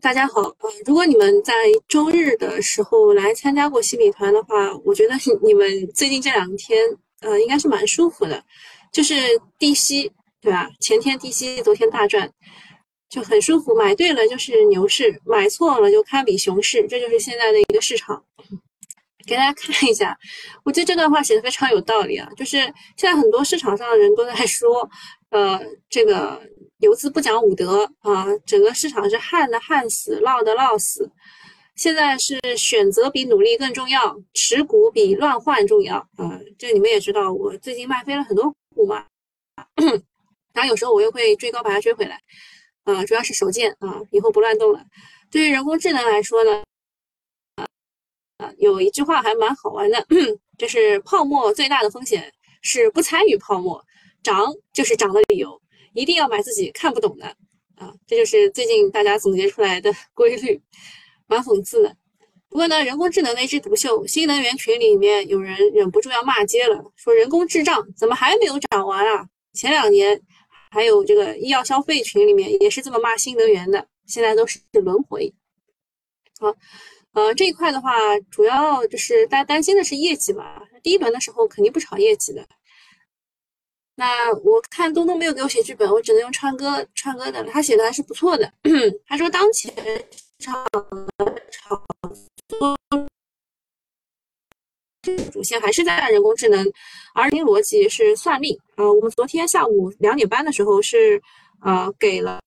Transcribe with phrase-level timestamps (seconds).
[0.00, 1.52] 大家好，呃，如果你们在
[1.86, 6.78] 周日的时候来参加过心理团的话，我觉得你们最近这两天，
[7.20, 8.42] 呃，应该是蛮舒服的，
[8.90, 9.14] 就是
[9.58, 10.10] 低吸，
[10.40, 10.70] 对吧？
[10.80, 12.30] 前天低吸，昨天大赚，
[13.10, 13.74] 就很舒服。
[13.74, 18.24] 买对了就是牛市，买错了就堪比熊市，这就是现在的一个市场。
[19.26, 20.16] 给大家看一下，
[20.64, 22.56] 我觉得这段话写的非常有道理啊，就是
[22.96, 24.88] 现在很多市场上的人都在说，
[25.30, 26.40] 呃，这个。
[26.80, 28.24] 游资不讲武德啊！
[28.46, 31.10] 整个市场是旱的旱死，涝的涝死。
[31.74, 36.40] 现在是选择比努力更重要，持股比乱换重要啊！
[36.58, 39.04] 这你们也知道，我最近卖飞了很多股嘛。
[40.54, 42.18] 然后有时候我又会追高把它追回来，
[42.84, 44.82] 啊，主要是手贱啊，以后不乱动了。
[45.30, 46.62] 对于人工智能来说呢，
[48.38, 50.06] 啊，有一句话还蛮好玩的，
[50.56, 53.84] 就是泡沫最大的风险是不参与泡沫，
[54.22, 55.60] 涨就是涨的理由。
[55.92, 57.26] 一定要买自己看不懂的
[57.74, 57.92] 啊！
[58.06, 60.62] 这就是最近大家总结出来的 规律，
[61.26, 61.96] 蛮讽刺的。
[62.48, 69.26] 不过呢，人工智能的一枝独秀，新能源群里面有人忍不住要骂街了，说人工智障怎么还没有涨完啊？
[69.52, 70.20] 前两年
[70.70, 75.34] 还有这个医药消费群里面也是这么骂新能源的，现在都是轮回。
[76.38, 76.54] 好，
[77.14, 77.90] 呃，这一块的话，
[78.30, 80.62] 主要就是大家担心的是业绩嘛。
[80.84, 82.46] 第一轮的时候肯定不炒业绩的。
[84.00, 87.44] 那我看东东没有给我写剧本，我只能用唱歌唱歌的。
[87.44, 88.50] 他写的还是不错的。
[89.04, 90.66] 他说当前市场
[95.30, 96.66] 主线还是在人工智能，
[97.12, 98.58] 而新逻辑是算力。
[98.76, 101.20] 呃，我们昨天下午两点半的时候是
[101.60, 102.40] 呃给了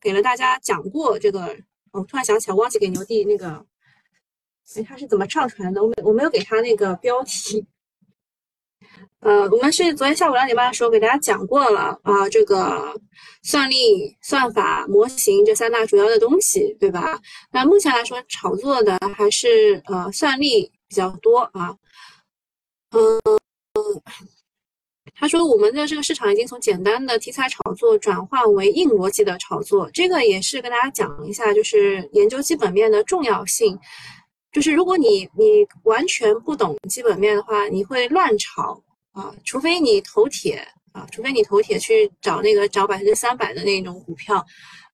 [0.00, 1.56] 给了大家讲过这个。
[1.92, 3.64] 我突然想起来，忘记给牛弟那个，
[4.74, 5.80] 哎，他是怎么上传的？
[5.80, 7.64] 我没我没有给他那个标题。
[9.26, 12.94] 呃，我们是昨天下午两点半的时候给大家讲过了啊，这个
[13.42, 17.20] 算力、算法、模型这三大主要的东西，对吧？
[17.50, 21.74] 那目前来说，炒作的还是呃算力比较多啊。
[22.92, 23.20] 嗯，
[25.12, 33.76] 他说我们的这个市场已经从简单的题材炒作转换为硬逻辑的炒作，这个也是跟大家讲一下，就是研究基本面的重要性。
[34.52, 38.80] 就是如果你你完全不懂基本面的话，你会乱炒。
[39.16, 40.56] 啊，除非你投铁
[40.92, 44.44] 啊，除非你投铁去找那个涨百分之三百的那种股票，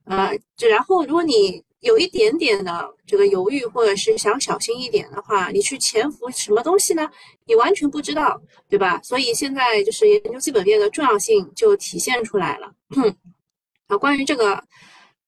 [0.04, 7.10] 呃，就然后如果你有一点点的这个犹豫，或者是想小心一点的话，你去潜伏什么东西呢？
[7.46, 9.00] 你完全不知道，对吧？
[9.02, 12.72] 所以现在就是研究基本面的重要性就体现出来了。
[13.88, 14.62] 啊，关于这个。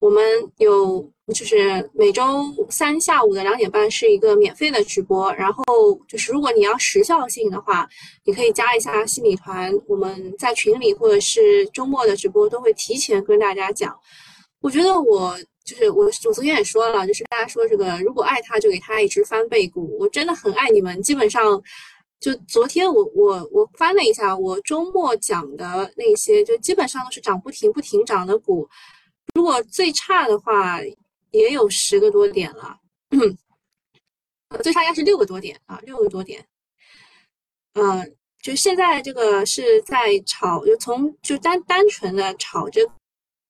[0.05, 0.23] 我们
[0.59, 1.01] 有
[1.35, 2.23] 就是每周
[2.69, 5.65] 三下午的两点半是一个免费的直播，然后
[6.07, 7.89] 就是如果你要时效性的话，
[8.23, 13.99] 你可以加一下心理团，我们在群里或者是周末的直播都会提前跟大家讲。
[14.61, 21.01] 我觉得我就是我，我昨天也说了，就是大家说这个如果爱他就给他一只翻倍股，我真的很爱你们。
[21.01, 21.59] 基本上
[22.21, 28.69] 就昨天我我我翻了一下，我周末讲的那些就基本上都是涨不停不停涨的股。
[29.33, 30.81] 如果最差的话，
[31.31, 32.79] 也有十个多点了，
[34.63, 36.47] 最差应该是六个多点啊，六个多点。
[37.73, 42.87] 嗯，就现在这个是在炒，就从就单单纯的炒这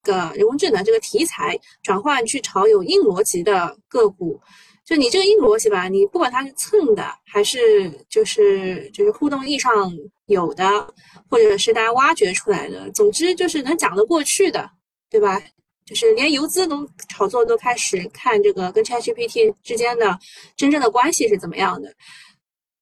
[0.02, 4.40] 个人工智能这个题材，转换去炒有硬逻辑的个股。
[4.86, 9.90] 就你这个硬逻辑吧，你不管它是蹭的，还是就是就是互动意义上
[10.26, 10.94] 有的，
[11.30, 14.70] 或者是大家挖掘出来的，总之就是能讲得过去的，
[15.08, 15.40] 对吧？
[15.86, 20.18] 就是连游资都炒作都开始看这个跟 ChatGPT 之间的
[20.56, 21.94] 真正的关系是怎么样的。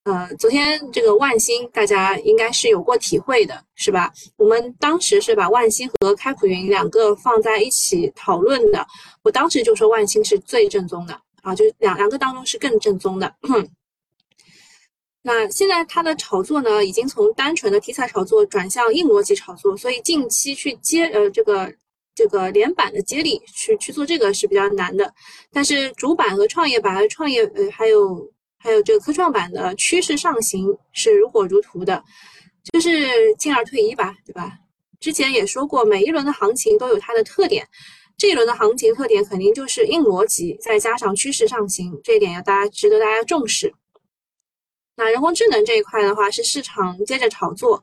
[0.05, 4.13] 呃，昨天这个万兴大家应该是有过体会的，是吧？
[4.37, 8.87] 我们当时是把万兴和开普云两个放在一起讨论的，
[9.23, 13.33] 我当时就说万兴是最正宗的啊，就是两两个当中是更正宗的。
[15.23, 21.73] 那现在它的炒作呢，已经从单纯的题材炒作转向硬逻辑炒作，所以近期去接呃这个。
[22.15, 25.13] 这个连板的接力去去做这个是比较难的，
[25.51, 32.03] 但是主板和创业板和创业呃还有还有这个科创板的趋势上行是如火如荼的，
[32.73, 34.53] 就是进而退一吧，对吧？
[35.01, 37.67] 之前也说过，每一轮的行情都有它的特点，
[38.17, 43.75] 这一轮的行情特点肯定就是硬逻辑再加上趋势上行，这一点要大家值得大家重视。
[44.95, 47.83] 那人工智能这一块的话，是市场接着炒作。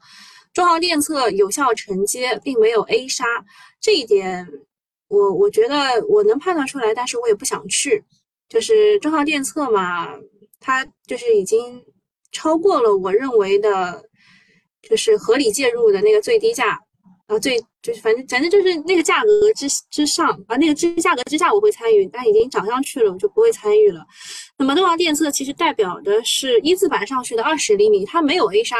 [0.53, 3.25] 中航电测有效承接，并没有 A 杀，
[3.81, 4.47] 这一点
[5.07, 5.75] 我我觉得
[6.07, 8.03] 我能判断出来，但是我也不想去。
[8.47, 10.09] 就是中航电测嘛，
[10.59, 11.83] 它就是已经
[12.31, 14.03] 超过了我认为的，
[14.81, 16.79] 就是合理介入的那个最低价，
[17.27, 24.03] 啊最就是反正反正就是那个价格之之上啊，那个之价格之下我会参与，但已经涨上去了，我就不会参与了。
[24.57, 28.75] 那么东方电测其实代表的是一字板上去的二十厘米，它没有 A 杀，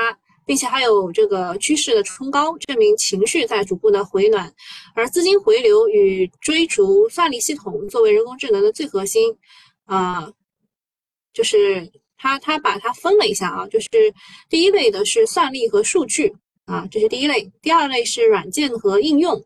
[0.50, 4.52] 并且还有这个趋势的冲高，证明情绪在逐步的回暖，
[4.96, 9.32] 而资金回流与追逐算力系统作为人工智能的最核心，
[9.86, 10.28] 啊，
[11.34, 11.88] 就是
[12.18, 13.88] 它它把它分了一下啊，就是
[14.50, 16.36] 第一类的是算力和数据。
[16.66, 19.40] 啊，这是第一类，第二类是软件和应用，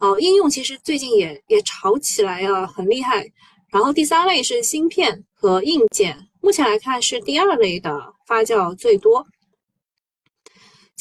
[0.00, 3.26] 哦，应用其实最近也也炒起来啊，很厉害。
[3.70, 7.90] 然后第三类是芯片和硬件，目前来看是第二类的
[8.26, 9.26] 发酵最多。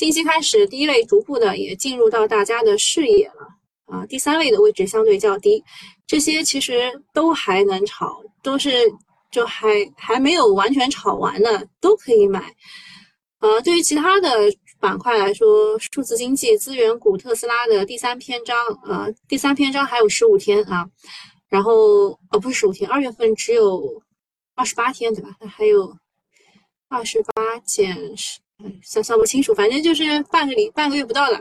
[0.02, 3.48] 近期开始，第一类逐步的也进入到大家的视野了，
[3.86, 5.64] 啊，第三类的位置相对较低，
[6.08, 8.92] 这些其实都还能炒，都是
[9.30, 12.52] 就还还没有完全炒完的，都可以买。
[13.42, 14.30] 呃，对于其他的。
[14.80, 20.90] 板块来说，数字经济、资源股、特斯拉的第三篇章，呃，第三篇章还有十五天啊，
[21.48, 24.02] 然后呃不是十五天，二月份只有
[24.56, 25.30] 二十八天，对吧？
[25.40, 25.96] 那还有
[26.90, 28.40] 二十八减十，
[28.84, 31.40] 算算不清楚，反正就是半个礼半个月不到了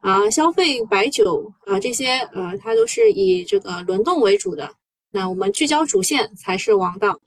[0.00, 0.28] 啊。
[0.30, 4.74] 消费、白酒啊这些，呃，它都是以这个轮动为主的，
[5.10, 7.20] 那我们聚焦主线才是王道。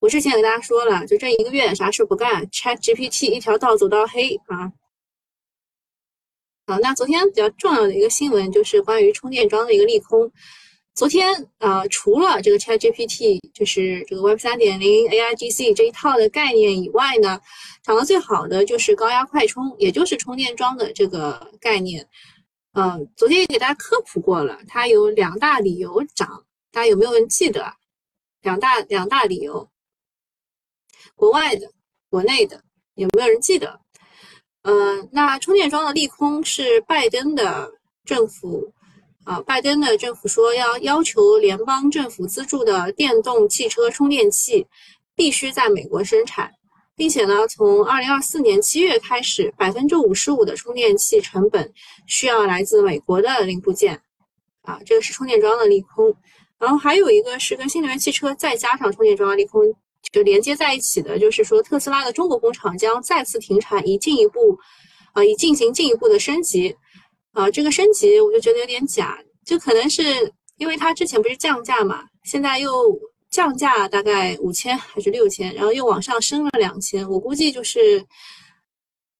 [0.00, 4.72] 我之前给大家说了，就这一个月啥事不干，Chat GPT 一条道走到黑啊。
[6.66, 10.30] 啊，那昨天比较重要的一个新闻就是关于充电桩的一个利空。
[10.94, 17.40] 昨天啊，除了这个 ChatGPT，就是这个 Web 三点零 AIGC 这一套的概念以外呢，
[17.82, 22.08] 涨得最好的就是高压快充，也就是充电桩的这个概念。
[22.74, 27.74] 嗯，昨天也给大家科普过了，它有两大理由涨，大家有没有人记得？
[28.42, 29.68] 两大两大理由，
[31.16, 31.72] 国外的、
[32.08, 32.62] 国内的，
[32.94, 33.80] 有没有人记得？
[34.62, 37.72] 嗯，那充电桩的利空是拜登的
[38.04, 38.72] 政府
[39.24, 44.66] 啊，拜登的政府说要要求联邦政府资助的电动汽车充电器
[45.16, 46.50] 必须在美国生产，
[46.94, 51.72] 并且呢，从二零二四年七月开始，百分之五十五的充电器成本
[52.06, 54.00] 需要来自美国的零部件
[54.62, 56.14] 啊，这个是充电桩的利空。
[56.58, 59.74] 然后还有一个是跟新能源汽车再加上充电桩的利空。
[60.12, 64.56] 就连接在一起的，就是说特斯拉的中国工厂将再次停产，以进一步，
[65.14, 66.76] 呃，以进行进一步的升级，
[67.34, 70.02] 啊，这个升级我就觉得有点假，就可能是
[70.56, 72.98] 因为它之前不是降价嘛，现在又
[73.28, 78.06] 降价大概五千还是六千，然后又往上升了两千，我估计就是，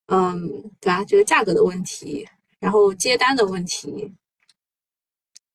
[0.06, 0.48] 嗯，
[0.80, 1.04] 对吧？
[1.04, 2.26] 这个价格的问题，
[2.60, 4.12] 然后接单的问题。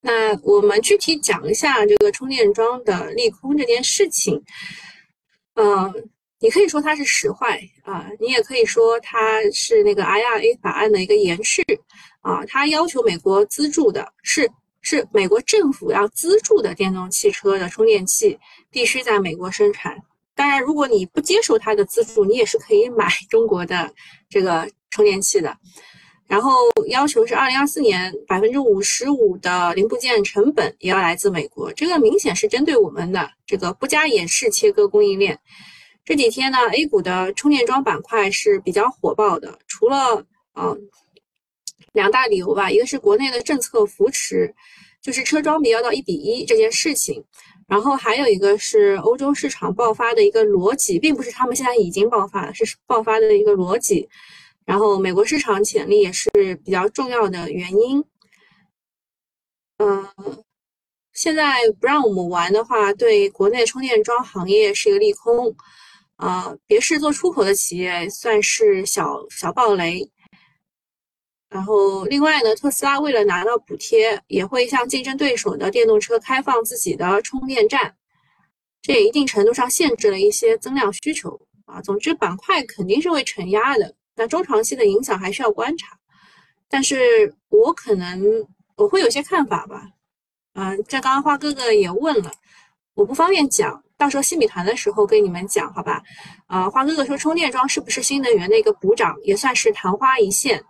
[0.01, 4.41] 那我们具体讲一下这个充电桩的利空这件事情。
[5.55, 6.09] 嗯，
[6.39, 11.63] 你可以说它是实坏啊，你也可以说它是那个 IRA 法案的一个延续
[12.21, 12.45] 啊。
[12.45, 14.47] 它要求美国资助的是
[14.81, 18.37] 是美国政府要资助的电动汽车的充电器
[18.69, 19.97] 必须在美国生产。
[20.35, 23.91] 当然，如果你不接受它的资助，你也是可以买中国的
[24.29, 25.57] 这个充电器的。
[26.27, 26.51] 然后
[26.89, 35.39] 要求是二零二四年百分之五十五的零部件成本也要来自美国，这个明显是针对我们的这个不加掩饰切割供应链。
[36.09, 40.75] 这几天呢，A 股的充电桩板块是比较火爆的，除了啊
[41.93, 44.51] 两大理由吧，一个是国内的政策扶持，
[45.03, 47.23] 就是车装比要到一比一这件事情，
[47.67, 54.09] 然后还有一个是欧洲市场爆发的一个逻辑，并不是他们现在已经爆发了，是爆发的一个逻辑。
[54.65, 56.31] 然后美国市场潜力也是
[56.65, 58.03] 比较重要的原因。
[59.77, 60.07] 嗯，
[61.13, 65.55] 现在不让我们玩的话，对国内充电桩行业是一个利空。
[66.19, 70.11] 啊，别是做出口的企业算是小小暴雷。
[71.49, 77.95] 然后另外呢，特斯拉为了拿到补贴，也会向竞争对手的电动车开放自己的充电站，
[78.81, 81.39] 这也一定程度上限制了一些增量需求。
[81.65, 83.95] 啊，总之板块肯定是会承压的。
[84.15, 85.97] 那中长期的影响还需要观察，
[86.67, 88.21] 但是我可能
[88.75, 89.87] 我会有些看法吧。
[90.55, 92.29] 嗯，这刚刚花哥哥也问了，
[92.93, 96.01] 我不方便讲，到时候新米团的时候跟你们讲，好吧？
[96.47, 100.63] 啊，花哥哥说充电桩是不是新能源的一个补涨，也算是昙花一现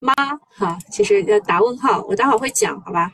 [0.00, 0.12] 吗？
[0.48, 3.12] 哈，其实要打问号，我待会儿会讲，好吧？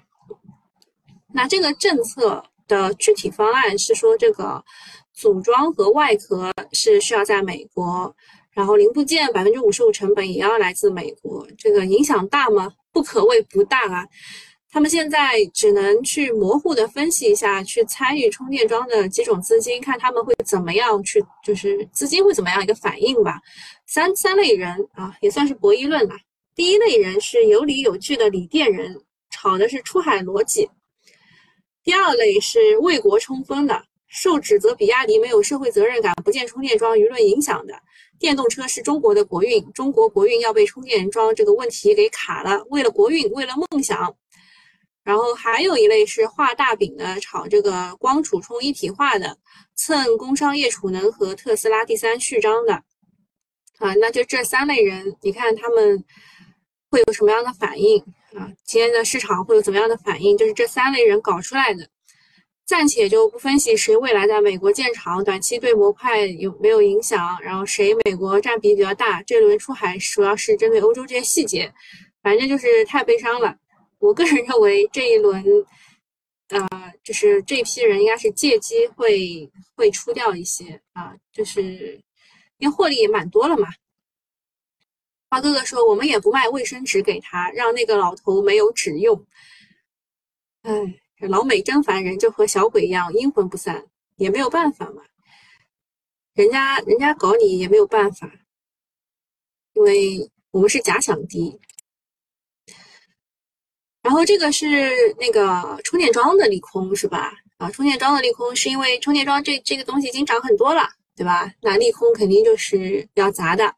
[1.35, 4.65] 那这个政策的具体方案是说，这个
[5.13, 8.17] 组装和外壳是需要在美国。
[8.53, 12.71] 然后零部件百分之五十五成本也要来自美国，这个影响大吗？
[12.93, 14.07] 不可谓不大啊。
[14.75, 23.39] 他们现在只能去模糊的分析一下，去参与充电桩的几种资金，看他们会怎么样去，就是资金会怎么样一个反应吧。
[23.87, 26.17] 三三类人啊，也算是博弈论吧。
[26.55, 28.99] 第一类人是有理有据的锂电人，
[29.29, 30.65] 炒的是出海逻辑；
[31.85, 37.75] 第二类是为国冲锋的，受指责比亚迪没有社会责任感、不建充电桩、舆论影响的。
[38.19, 42.65] 电动车是中国的国运，中国国运要被充电桩这个问题给卡了。
[42.71, 44.17] 为了国运，为了梦想。
[45.05, 49.37] 然后还有一类是画大饼的，炒这个光储充一体化的，
[49.75, 52.75] 蹭工商业储能和特斯拉第三序章的。
[53.79, 56.05] 啊，那就这三类人，你看他们
[56.89, 57.99] 会有什么样的反应
[58.35, 58.49] 啊？
[58.65, 60.39] 今天的市场会有怎么样的反应？
[60.39, 61.89] 就是这三类人搞出来的，
[62.65, 71.73] 暂且就不分析谁未来在美国建厂，短期对模块有没有影响，然后谁美国占比比较大，这轮出海主要是针对欧洲这些细节，
[72.23, 73.57] 反正就是太悲伤了。
[74.03, 75.43] 我个人认为这一轮，
[76.49, 76.69] 呃，
[77.03, 82.03] 就是这批人应该是借机会会出掉一些啊，就是。
[82.59, 83.67] 因为获利也蛮多了嘛，
[85.29, 89.27] 花哥哥说我们也不卖卫生纸给他，让那个老头没有纸用。
[90.61, 90.73] 哎，
[91.19, 95.03] 老美真烦人，就和小鬼一样阴魂不散，也没有办法嘛。
[96.35, 98.31] 人家人家搞你也没有办法，
[99.73, 101.59] 因为我们是假想敌。
[104.03, 107.33] 然后这个是那个充电桩的利空是吧？
[107.59, 110.89] 啊，充电桩的利空是因为充电桩这这个东西已经涨很多了。
[111.15, 111.53] 对吧？
[111.61, 113.73] 那利空肯定就是要砸的。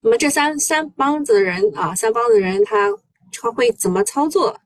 [0.00, 2.88] 那么这三三帮子的人啊，三帮子的人他
[3.32, 4.56] 他会怎么操作？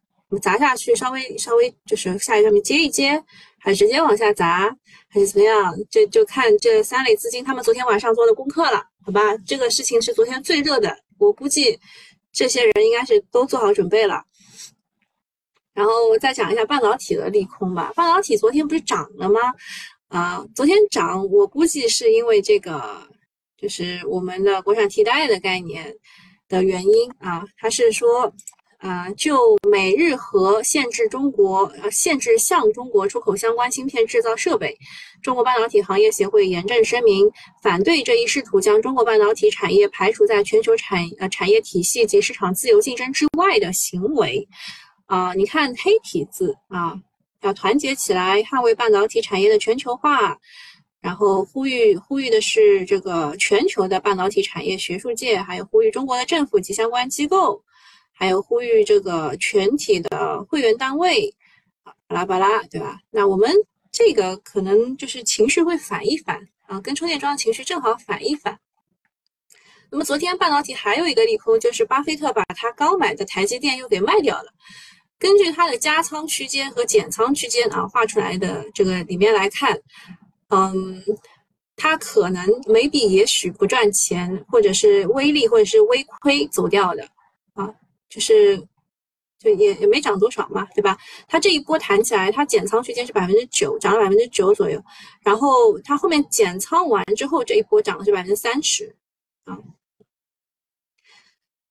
[0.42, 3.20] 砸下去，稍微稍微就是下一上面接一接，
[3.58, 4.70] 还是直接往下砸，
[5.08, 5.74] 还是怎么样？
[5.90, 9.34] 这就看这三类资金他们昨天晚上做的功课了，好吧？
[9.46, 11.80] 这个事情是昨天最热的，我估计
[12.30, 14.22] 这些人应该是都做好准备了。
[15.74, 17.92] 然后再讲一下半导体的利空吧。
[17.96, 19.40] 半导体昨天不是涨了吗？
[20.08, 23.08] 啊，昨天涨，我估计是因为这个，
[23.56, 25.94] 就是我们的国产替代的概念
[26.48, 27.42] 的原因啊。
[27.56, 28.30] 它是说，
[28.76, 34.76] 啊，就美日核限制中国，呃，限制向中国出口相关芯片制造设备。
[35.22, 37.26] 中国半导体行业协会严正声明，
[37.62, 44.46] 反对这一试图将中国半导体产业排除在全球产呃产业体系及市场自由竞争之外的行为。
[45.12, 46.98] 啊，你看黑体字啊。
[47.42, 50.38] 要团结起来，捍卫半导体产业的全球化，
[51.00, 57.62] 然后呼吁呼吁的是这个全球的半导体产业学术界，还有呼吁中国的政府及相关机构，
[58.12, 61.34] 还有呼吁这个全体的会员单位，
[62.06, 63.00] 巴拉巴拉，对吧？
[63.10, 63.52] 那我们
[63.90, 68.58] 这个可能就是情绪会反一反啊，跟充电桩的情绪正好反一反。
[69.90, 74.54] 那么昨天半导体还有一个利空，就是巴菲特把他刚买的台积电又给卖掉了。
[75.22, 79.80] 根据它的加仓区间和减仓区间啊画出来的这个里面来看，
[80.48, 81.00] 嗯，
[81.76, 87.06] 它可能每笔也许不赚钱，或者是微利或者是微亏走掉的
[87.54, 87.72] 啊，
[88.08, 88.58] 就是
[89.38, 90.98] 就也也没涨多少嘛，对吧？
[91.28, 94.82] 它这一波弹起来，它减仓区间是百分之九，涨了百分之九左右，
[95.22, 98.96] 然后它后面减仓完之后，这一波涨的是百分之三十
[99.44, 99.56] 啊。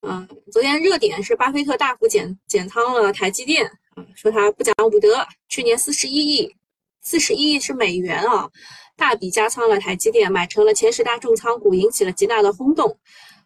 [0.02, 3.64] 嗯，昨天热点是巴菲特大幅减减仓了台积电
[3.96, 5.24] 啊，说他不讲武德。
[5.48, 6.56] 去年四十一亿，
[7.04, 8.50] 四十一亿是美元啊，
[8.98, 12.98] 大笔加仓了台积电，买成了前十大重仓股，引起了极大的轰动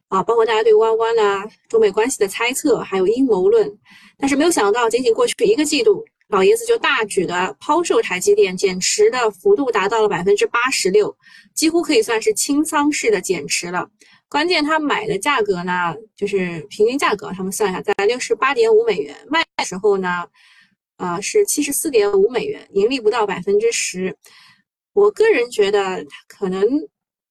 [0.07, 3.77] 啊，包括大家对弯弯呐、中美关系的猜测，还有阴谋论。
[4.17, 11.13] 但是没有想到，仅仅过去一个季度，老爷子就大举的抛售台积电，减持的幅度达到了百分之八十六，
[11.53, 13.89] 几乎可以算是清仓式的减持了。
[14.35, 20.27] 关键他买的价格呢，就是平均价格，他们算一下，在六十八点五美元卖的时候呢，
[20.97, 24.13] 呃是七十四点五美元，盈利不到百分之十。
[24.91, 26.67] 我个人觉得可能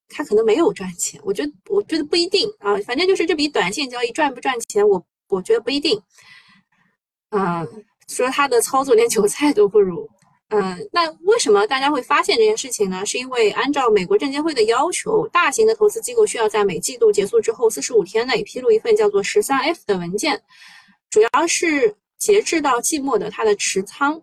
[0.08, 6.00] 他可能没有赚钱，我觉得我觉得不一定啊，反正就是这笔短线交易赚不赚钱，我我觉得不一定。
[7.32, 7.68] 嗯，
[8.08, 10.08] 说他的操作连韭菜都不如。
[10.48, 13.04] 嗯，那为什么大家会发现这件事情呢？
[13.04, 20.40] 是因为按照美国证监会的要求，大型的投资机构需要在每季度结束之后四十五天内披露一份叫做“十三 F” 的文件，
[21.10, 24.22] 主要是截至到季末的它的持仓。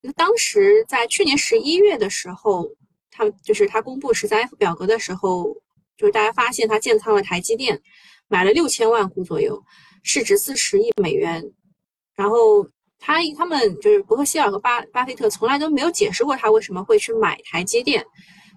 [0.00, 2.68] 那当时在去年十一月的时候，
[3.10, 5.54] 他就是他公布十三 F 表格的时候，
[5.96, 7.80] 就是大家发现他建仓了台积电，
[8.26, 9.62] 买了六千万股左右，
[10.02, 11.52] 市值四十亿美元，
[12.16, 12.66] 然后。
[13.06, 18.02] 他他们就是伯克希尔和巴巴菲特从来都没有解释过他为什么会去买台积电，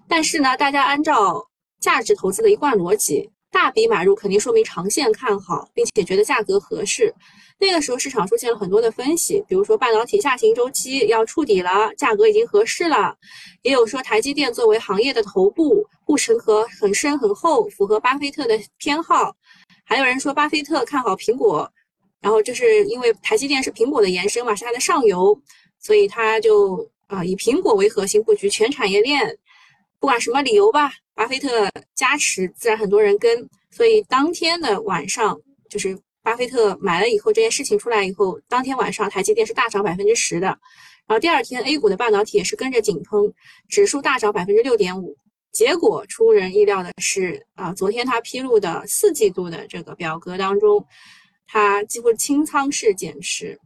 [0.08, 1.44] 但是呢，大家按照
[1.80, 7.14] 价值投资的一贯逻辑，大笔买入肯定说明长线看好，并且觉得价格合适。
[7.60, 13.14] 那个时候市场出现了很多的分析，比如说半导体下行周期要触底了，价格已经合适了，
[13.62, 19.36] 也有说台积电作为行业的头部，护城河很深很厚，符合巴菲特的偏好。
[19.84, 21.70] 还有人说巴菲特看好苹果，
[22.20, 25.40] 然后就是因为台积电是苹果的延伸嘛，是它的上游，
[25.78, 29.38] 所以它就啊以苹果为核心布局全产业链。
[30.00, 33.48] 不管什么理由吧，巴菲特加持，自然很多人跟。
[33.70, 40.46] 所以当天的晚上，就是巴菲特买了以后，这件事情出来以后，当天晚上台积电是大涨百分之十的。
[41.06, 43.32] 然后第二天 A 股的半导体也是跟着井喷，
[43.68, 45.16] 指数大涨百分之六点五。
[45.50, 50.84] 结果出人意料的是，啊，昨天他披露的四季度的这个表格当中，
[51.48, 53.58] 他几乎清仓式减持。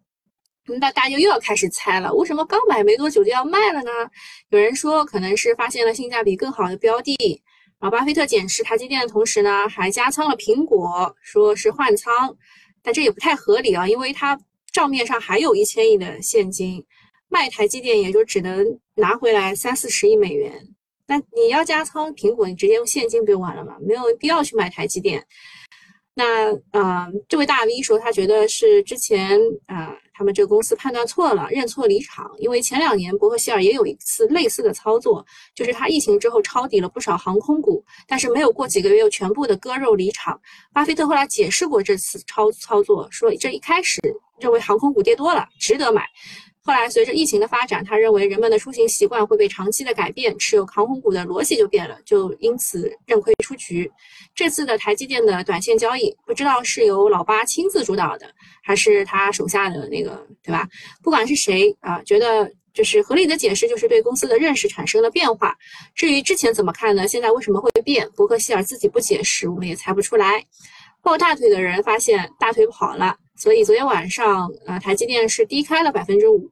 [0.78, 3.90] 那大家又要开始猜了，为什么刚买没多久就要卖了呢？
[4.50, 7.42] 有人说可能是发现了性价比更好的标的，
[7.80, 12.36] 然后巴菲特减持台积电的同时呢，还加仓了苹果，说是换仓，
[12.80, 14.38] 但这也不太合理啊，因为他
[14.72, 16.86] 账面上还有一千亿的现金，
[17.28, 20.52] 卖台积电也就只能拿回来三四十亿美元。
[21.08, 23.76] 那你要加仓苹果，你直接用现金不就完了吗？
[23.80, 25.26] 没有必要去买台积电。
[26.14, 32.30] 那呃，这位大 V 说，他觉得是之前啊，他们这个公司判断错了，认错离场。
[32.36, 40.38] 因为前两年伯克希尔也有一次类似的操作，就是他疫情之后抄底了不少航空股，但是没有过几个月又全部的割肉离场。
[40.70, 43.98] 巴菲特后来解释过这次操操作，说这一开始
[44.42, 46.04] 认为航空股跌多了，值得买。
[46.64, 53.90] 后来随着疫情的发展，他认为人们的出行习惯会被长期的改变，持有航空股的逻辑就变了，就因此认亏出局。
[54.32, 58.32] 这次的台积电的短线交易，不知道是由老八亲自主导的，
[58.62, 60.68] 还是他手下的那个，对吧？
[61.02, 65.56] 不管是谁啊，觉得就是合理的解释，就是对公司的认识产生了变化。
[65.96, 67.08] 至于之前怎么看呢？
[67.08, 68.08] 现在为什么会变？
[68.14, 70.44] 伯克希尔自己不解释，我们也猜不出来。
[71.02, 73.16] 抱大腿的人发现大腿跑了。
[73.42, 76.48] 所以昨天晚上，呃，台积电是低开了百分之五，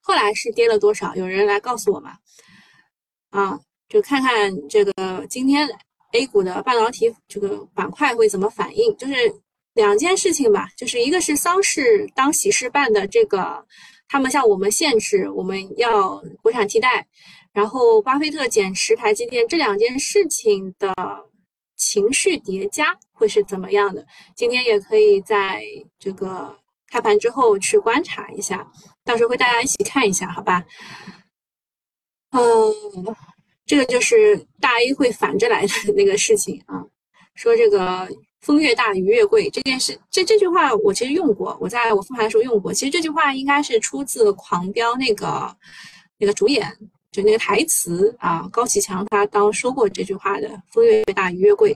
[0.00, 1.14] 后来是跌了多少？
[1.14, 2.12] 有人来告诉我吗？
[3.28, 5.68] 啊，就看看这个今天
[6.12, 8.96] A 股的半导体这个板块会怎么反应？
[8.96, 9.14] 就是
[9.74, 13.66] 两件事情吧，就是一个是丧事当喜事办的这个，
[14.08, 17.06] 他们向我们限制我们要国产替代，
[17.52, 20.94] 然后巴菲特减持台积电这两件事情的。
[21.78, 24.06] 情绪叠加会是怎么样的？
[24.34, 25.62] 今天也可以在
[25.98, 26.56] 这个
[26.88, 28.70] 开盘之后去观察一下，
[29.04, 30.62] 到时候会大家一起看一下，好吧？
[32.30, 32.42] 嗯，
[33.64, 36.84] 这个就是大 A 会反着来的 那个事情啊。
[37.34, 38.08] 说这个
[38.40, 42.72] 风越大鱼越贵这件事，这这句话我其实用过，我在我复盘的时候用过。
[42.72, 45.56] 其实这句话应该是出自《狂飙》那个
[46.18, 46.70] 那个主演。
[47.12, 51.74] 就那个台词啊，高启强他当说过这句话的“风越大鱼越贵”，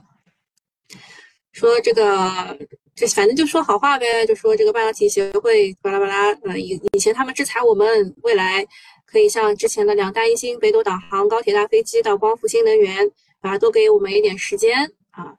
[1.53, 2.59] 说这个
[2.95, 8.67] 就反正就说好话呗，就说这个半导体协会巴拉巴拉，呃以以前他们制裁我们，未来
[9.07, 13.11] 可以像之前的两弹一星、北斗导航、高铁、大飞机到光伏、新能源，
[13.41, 14.79] 啊，多给我们一点时间
[15.11, 15.35] 啊，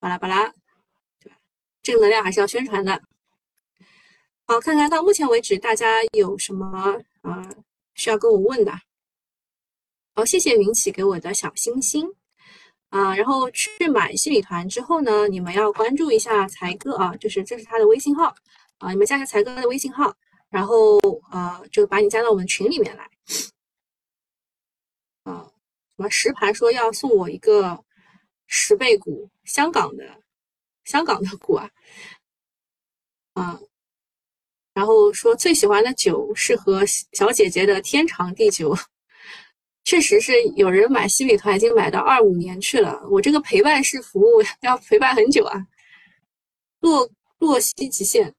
[0.00, 0.52] 巴拉巴拉，
[1.22, 1.30] 对？
[1.82, 3.00] 正能量还是要宣传的。
[4.46, 7.48] 好，看看到目前为止大家有什么啊
[7.94, 8.72] 需要跟我问的。
[10.14, 12.08] 好，谢谢云起给我的小星星
[12.90, 13.14] 啊。
[13.14, 18.34] 然后去买新米团之后呢，你们要关注一下才哥啊，就是这是他的微信号
[18.78, 20.14] 啊，你们加一下才哥的微信号，
[20.48, 20.98] 然后
[21.30, 23.10] 呃，就把你加到我们群里面来
[25.24, 25.50] 啊。
[25.96, 27.84] 什么实盘说要送我一个
[28.46, 30.04] 十倍股，香港的
[30.84, 31.70] 香港的股啊
[33.34, 33.58] 啊。
[34.74, 38.76] 然后说最喜欢的酒是和小姐姐的天长地久。
[39.88, 45.66] 确实是有人买西米团已经买到二五年去了，我这个陪伴式服务 要陪伴很久啊。
[46.80, 48.30] 洛洛西极限，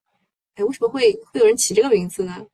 [0.54, 2.46] 哎，为什么会会有人起这个名字呢？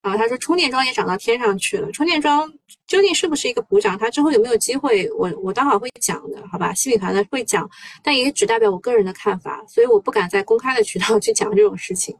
[0.00, 2.52] 啊，他说充电桩也涨到天上去了，充电桩
[2.88, 3.96] 究竟是不是一个补涨？
[3.96, 5.08] 它之后有没有机会？
[5.12, 6.74] 我我待会会讲的，好吧？
[6.74, 7.70] 西米团的会讲，
[8.02, 12.16] 但也只代表我个人的看法，所以我不敢在公开的渠道去讲这种事情。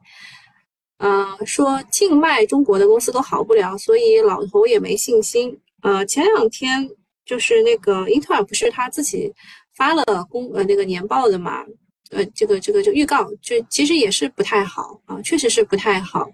[0.99, 5.59] 嗯，说境卖中国的公司都好不了，所以老头也没信心。
[5.83, 6.89] 呃，前两天
[7.25, 9.33] 就是那个英特尔不是他自己
[9.75, 11.65] 发了公呃那个年报的嘛，
[12.11, 16.29] 呃这个这个就预告，就其实也是不太好啊，确实是不太好。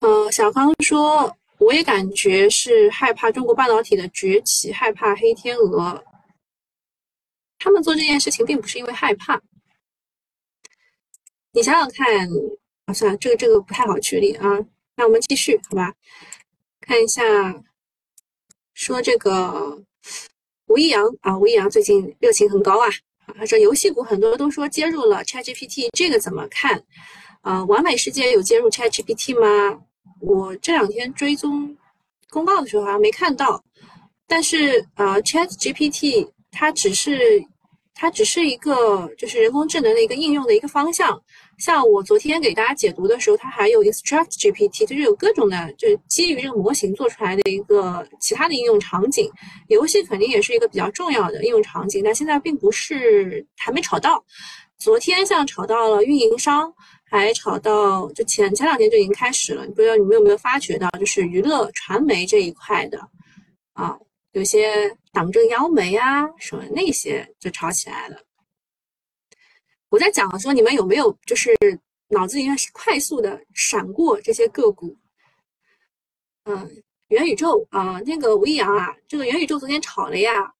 [0.00, 6.02] 呃，小康说，我也感觉是害怕中国半导体的崛起，害怕黑天鹅。
[7.58, 9.40] 他们做这件事情并不是因为害怕，
[11.52, 12.26] 你想想看，
[12.86, 14.58] 啊算了，这个这个不太好举例啊，
[14.96, 15.94] 那我们继续好吧，
[16.80, 17.22] 看一下。
[18.80, 19.78] 说这个
[20.68, 22.88] 吴亦阳啊，吴亦阳最近热情很高啊。
[23.38, 26.82] 他说游戏股很多都说接入了 ChatGPT，这个怎么看？
[27.42, 29.78] 啊，完美世界有接入 ChatGPT 吗？
[30.22, 31.76] 我这两天追踪
[32.30, 33.62] 公告的时候好像没看到。
[34.26, 37.44] 但是啊，ChatGPT 它只是
[37.94, 41.22] 它只是一个就是人工智能的一个应用的一个方向。
[41.60, 49.30] 像我昨天给大家解读的时候，它还有 Instruct GPT，就是有各种的，就是基于这个模型做出来的一个其他的应用场景。
[49.68, 54.24] 游戏肯定也是一个比较重要的应用场景，但现在并不是还没炒到。
[54.78, 56.72] 昨天像炒到了运营商，
[57.04, 59.66] 还炒到就前前两天就已经开始了。
[59.68, 62.98] 不知道你们有没有发觉到，就是娱乐传媒这一块的
[63.74, 63.98] 啊，
[64.32, 68.16] 有些党政央媒啊什么那些就炒起来了。
[69.90, 71.52] 我在讲的时候，你们有没有就是
[72.08, 74.96] 脑子里面快速的闪过这些个股？
[76.44, 80.54] 嗯，元宇宙啊，那个吴亦阳啊，这个元宇宙昨天炒了呀。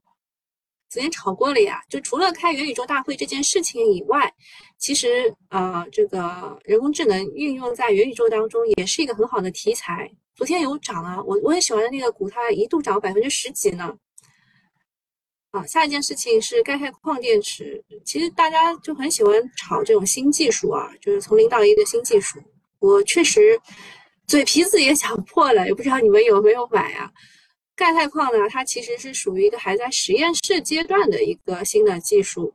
[0.89, 4.35] 昨天炒过了呀，就除了开元宇宙大会这件事情以外，
[4.79, 10.11] 其实呃，这个人工智能运用在元宇宙当中也是一个很好的题材。
[10.35, 13.97] 昨天有涨啊，我我很喜欢的那个股，它一度涨百分之十几呢。
[15.53, 22.39] 啊，下一件事情是钙钛矿电池，其实大家就很喜欢炒这种新技术啊，就是从零到一的新技术。
[22.79, 23.61] 我确实
[24.29, 27.11] 嘴皮子也想破了，也不知道你们有没有买啊。
[27.75, 32.55] 钙钛矿呢，它其实是属于一个还在实验室阶段的一个新的技术。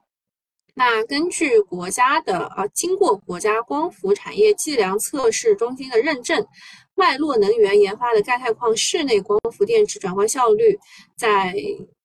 [0.74, 6.46] 那根据国家的啊，经过国家光伏产业计量测试中心的认证，
[6.96, 10.78] 脉络能源研发的钙钛矿室内光伏电池转换效率，
[11.18, 11.56] 在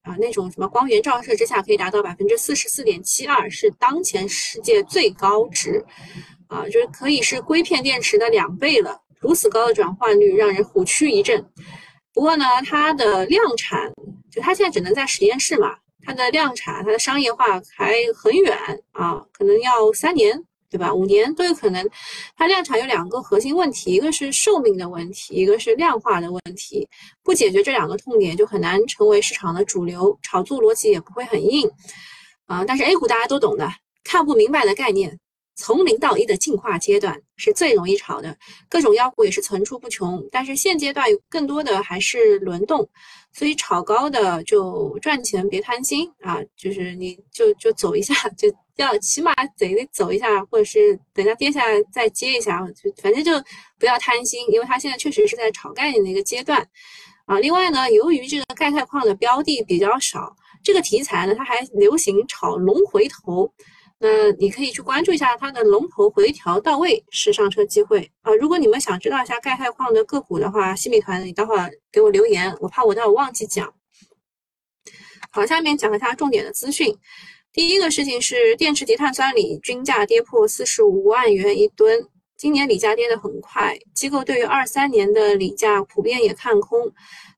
[0.03, 5.85] 啊那种什么光源照射之下可以达到百分之四十四点七二，是当前世界最高值，
[6.49, 9.01] 啊，就是可以是硅片电池的两倍了。
[9.21, 11.45] 如此高的转换率，让人虎躯一震。
[12.15, 13.93] 不过呢，它的量产
[14.31, 18.57] 就它现在只能在实验室嘛，它的量产、它的商业化还很远
[18.93, 20.95] 啊，可能要三年，对吧？
[20.95, 21.87] 五年都有可能。
[22.37, 26.89] 它量产有两个核心问题，一个是寿命的问题，一个是量化的问题。
[27.23, 31.69] 不解决这两个痛点，就很难成为市场的主流，炒作逻辑也不会很硬
[32.47, 32.65] 啊。
[32.65, 33.69] 但是 A 股大家都懂的，
[34.05, 35.19] 看不明白的概念。
[35.57, 38.35] 从零到一的进化阶段是最容易炒的，
[38.71, 40.27] 各种妖股也是层出不穷。
[40.33, 42.89] 但是现阶段更多的还是轮动，
[43.33, 53.33] 所以炒高的就赚钱别贪心啊，就是你就就走一下，就要起码得走一下，或者是等它跌下来再接一下，就反正就
[53.79, 56.69] 不要贪心，因为它现在确实是在炒概念的一个阶段
[57.27, 57.39] 啊。
[57.39, 63.53] 另外呢，由于这个钙钛矿的标的比较少，这个题材呢，它还流行炒龙回头。
[64.03, 68.33] 那你可以去关注一下它的龙头回调到位是上车机会啊！
[68.37, 73.75] 如果你们想知道一下钙钛矿的个股的话，新米团你待会儿给我留言，我怕我待会儿忘记讲。
[75.31, 76.97] 好，下面讲一下重点的资讯。
[77.53, 82.09] 第一个事情是电池级碳酸锂均价跌破四十五万元一吨，
[82.39, 86.91] 今年锂价跌得很快，机构对于二三年的锂价普遍也看空。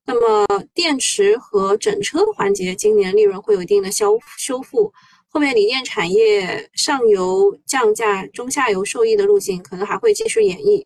[0.06, 4.92] 那么电池和整车环节今年利润会有一定的消修复。
[5.34, 10.84] 后面锂电产业上游降价、中下游受益的路径可能还会继续演绎，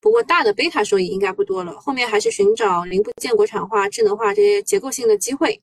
[0.00, 1.72] 不过大的贝塔收益应该不多了。
[1.80, 5.60] 后面还是寻找零部件国产化、智能化这些结构性的机会。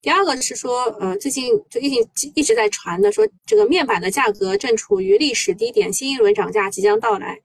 [0.00, 7.40] 第二个是说，呃，最近就一直一直在传的说，这个面板的价格正处于历史低点，新一轮涨价即将到来。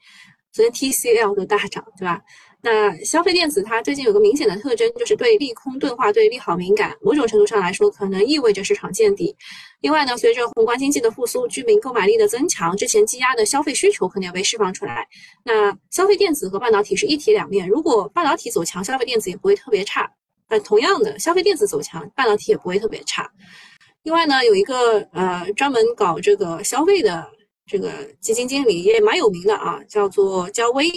[0.51, 2.21] 昨天 TCL 的大涨，对吧？
[2.63, 6.97] 那消费电子它最近有个明显的特征，就是对利空钝化，对利好敏感。
[7.01, 9.33] 某种程度上来说，可能意味着市场见底。
[9.81, 15.07] 另外呢，随着宏观经济的复苏，居民购买力的增强，之前积压的消费需求可能要被释放出来。
[15.45, 20.11] 那消费电子和半导体是一体两面，如果半导体走强，消费电子也不会特别差。
[20.49, 23.29] 但，同样的，消费电子走强，半导体也不会特别差。
[24.03, 27.27] 另外呢，有一个呃专门搞这个消费的。
[27.69, 27.91] 这个
[28.21, 30.89] 基金经理也蛮有名的啊，叫做焦威。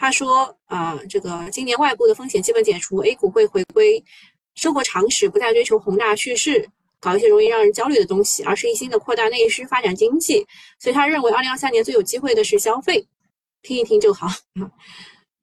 [0.00, 4.02] 他说啊，这个今年外部的风险基本解除，A 股会回归
[4.54, 6.68] 生活常识，不再追求宏大叙事，
[7.00, 10.46] 搞一些容易让人焦虑的东西，而是一心的扩大内需、发展经济。
[10.78, 13.04] 所以他认为，二零二三年最有机会的是消费。
[13.62, 14.70] 听一听就好啊。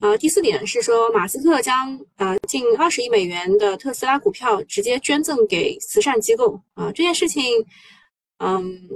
[0.00, 6.90] 呃，第四点是说，马斯克将呃近二十亿美元的特斯拉股票直接捐赠给慈善机构啊。
[6.92, 7.44] 这件事情，
[8.38, 8.88] 嗯。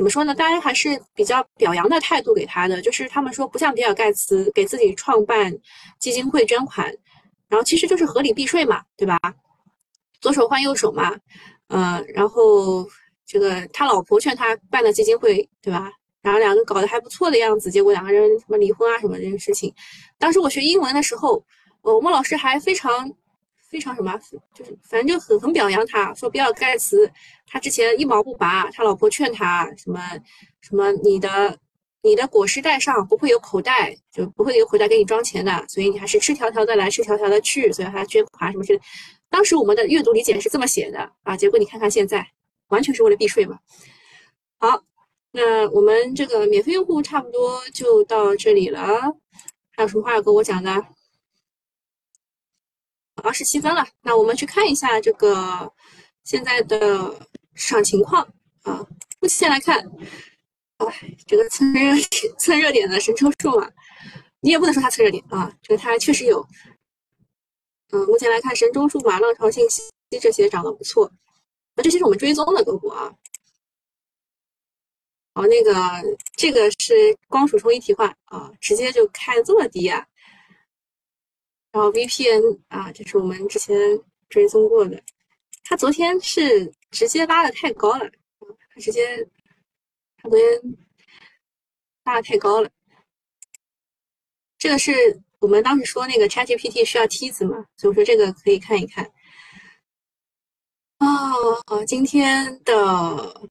[0.00, 0.34] 怎么说呢？
[0.34, 5.54] 大家还是比较表扬的态度给他的，就是他们说不像比尔盖茨给自己创办
[5.98, 6.86] 基金会捐款，
[7.50, 9.18] 然后其实就是合理避税嘛，对吧？
[10.22, 11.14] 左手换右手嘛，
[11.68, 12.88] 呃，然后
[13.26, 15.92] 这个他老婆劝他办的基金会，对吧？
[16.22, 19.70] 然后两个搞得还不错的样子，结果两个人什么离婚啊什么这些事情，
[20.18, 21.44] 当时我学英文的时候，
[21.82, 23.12] 我们老师还非常。
[23.70, 24.12] 非常什么，
[24.52, 27.10] 就是反正就很很表扬他，说比尔盖茨
[27.46, 30.00] 他之前一毛不拔，他老婆劝他什么
[30.60, 31.56] 什么，你的
[32.02, 38.80] 你的果实袋上不会有口袋，就不会有口袋给你装钱的，所以你还是赤条条的来，赤条条的去，所以他捐款什么之类。
[39.28, 42.26] 当时我们的阅读理解是这么写的啊，结果你看看现在
[42.68, 43.56] 完全是为了避税嘛。
[44.58, 44.82] 好，
[45.30, 48.82] 那我们这个免费用户差不多就到这里了，
[49.76, 50.84] 还有什么话要跟我讲的？
[53.20, 55.72] 二十七分了，那我们去看一下这个
[56.24, 57.14] 现在的
[57.54, 58.22] 市场情况
[58.62, 58.86] 啊。
[59.20, 59.78] 目前来看，
[60.78, 60.86] 啊，
[61.26, 61.94] 这个蹭热
[62.38, 63.70] 蹭热点的神车数嘛，
[64.40, 66.46] 你也不能说它蹭热点啊，这个它确实有。
[67.92, 69.82] 嗯，目前来看，神州数码、浪潮信息
[70.20, 71.10] 这些涨得不错，
[71.74, 73.12] 那这些是我们追踪的个股啊。
[75.34, 75.72] 好，那个
[76.36, 80.06] 这个是光储充一体化啊，直接就开这么低啊。
[81.72, 83.76] 然后 VPN 啊，这是我们之前
[84.28, 85.00] 追踪过的，
[85.64, 88.10] 它昨天是直接拉的太高了，
[88.74, 89.28] 它直接
[90.16, 90.46] 它昨天
[92.04, 92.68] 拉的太高了。
[94.58, 94.92] 这个是
[95.38, 99.10] 我们当时说那个 ChatGPT 需要梯子嘛，所以说这个可以看一看。
[100.98, 101.06] 啊，
[101.86, 103.48] 今天的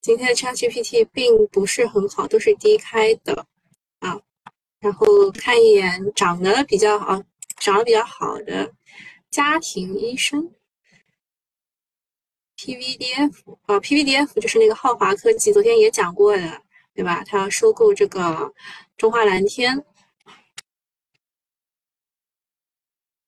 [0.00, 3.44] 今天的 ChatGPT 并不是很好，都是低开的
[3.98, 4.18] 啊。
[4.80, 7.20] 然后看一眼涨得比较好。
[7.60, 8.72] 涨得比较好的
[9.30, 10.52] 家庭医生
[12.56, 16.62] ，PVDF 啊，PVDF 就是那个浩华科技，昨天也讲过的，
[16.94, 17.22] 对吧？
[17.24, 18.52] 他要收购这个
[18.96, 19.84] 中华蓝天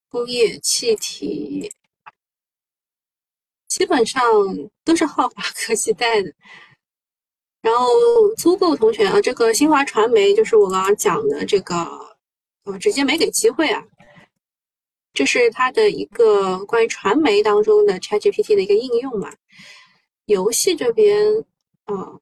[0.09, 1.71] 工业气体，
[3.69, 4.23] 基本上
[4.85, 6.33] 都是浩华科技带的。
[7.63, 7.87] 然后
[8.37, 11.75] 租购同学啊，这个新华传媒就是我刚刚讲的这个，
[12.65, 13.85] 呃，直接没给机会啊。
[15.13, 19.33] 这是它的一个关于传媒当中的 ChatGPT 的一个应用嘛？
[20.27, 21.45] 游戏这边，
[21.85, 22.19] 啊，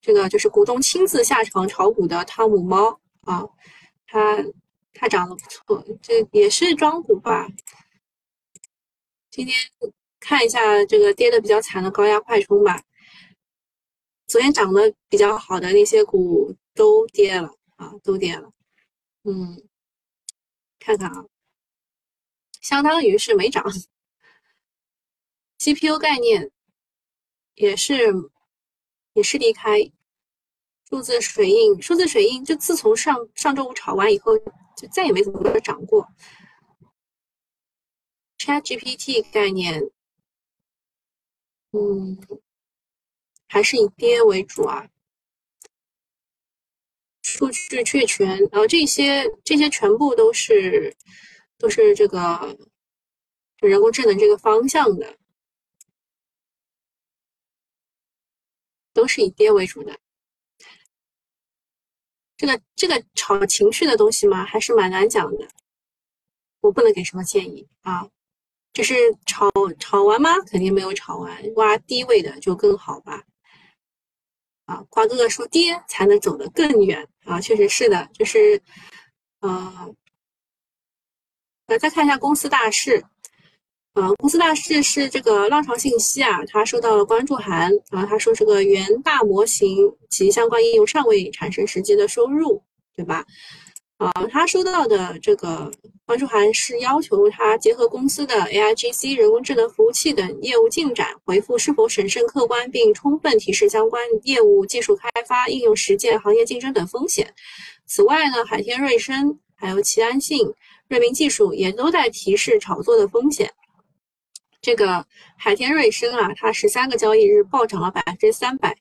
[0.00, 3.46] 这个就是股东亲自下场炒股的汤姆猫啊，
[4.06, 4.42] 它
[4.94, 7.46] 它涨得不错，这也是庄股吧？
[9.30, 9.54] 今天
[10.18, 12.82] 看一下这个跌的比较惨的高压快充吧，
[14.26, 18.50] 昨天涨得比较好的那些股都跌了啊，都跌了，
[19.24, 19.62] 嗯，
[20.78, 21.26] 看看啊。
[22.64, 23.62] 相当于是没涨
[25.58, 26.50] ，CPU 概念
[27.56, 28.10] 也是
[29.12, 29.80] 也是离开
[30.88, 34.38] 数字水印，数字水印就自从上上周五炒完以后，
[34.78, 36.08] 就再也没怎么涨过。
[38.38, 39.82] ChatGPT 概念，
[41.72, 42.18] 嗯，
[43.46, 44.88] 还是以跌为主啊。
[47.20, 50.96] 数据确权，然后这些这些全部都是。
[51.58, 52.58] 都是这个，
[53.56, 55.16] 就人工智能这个方向的，
[58.92, 59.98] 都是以跌为主的。
[62.36, 65.48] 这个这个炒情绪的东西嘛，还是蛮难讲的。
[66.60, 68.08] 我不能给什么建议啊，
[68.72, 70.38] 就是炒炒完吗？
[70.40, 73.24] 肯定没有炒完，挖低位的就更好吧。
[74.66, 78.60] 啊，瓜哥哥说跌才能走得更远啊，确实是的，就是，
[79.40, 79.94] 呃。
[81.78, 83.02] 再看一下公司大事，
[83.94, 92.62] 啊，公司大事是这个浪潮信息啊，他收到了关注函，啊，他说这个原大模型及相关应用尚未产生实际的收入，
[92.96, 93.24] 对吧？
[93.98, 95.70] 啊，他收到的这个
[96.04, 107.32] 关注函是要求他结合公司的 AIGC 人工智能服务器等业务进展，回复是否审慎客观，并充分提示相关业务技术开发、应用实践、行业竞争等风险。
[107.86, 110.52] 此外呢，海天瑞声还有齐安信。
[110.88, 113.50] 瑞明技术也都在提示炒作的风险。
[114.60, 115.04] 这个
[115.36, 118.76] 海天瑞声啊，它十三个交易日暴涨了百分之三百。